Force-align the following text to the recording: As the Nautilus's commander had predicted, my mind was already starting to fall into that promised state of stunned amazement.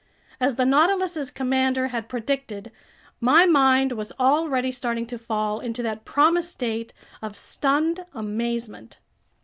As 0.39 0.55
the 0.55 0.65
Nautilus's 0.65 1.29
commander 1.29 1.89
had 1.89 2.09
predicted, 2.09 2.71
my 3.19 3.45
mind 3.45 3.91
was 3.91 4.11
already 4.19 4.71
starting 4.71 5.05
to 5.05 5.19
fall 5.19 5.59
into 5.59 5.83
that 5.83 6.05
promised 6.05 6.51
state 6.53 6.91
of 7.21 7.35
stunned 7.35 8.03
amazement. 8.11 8.97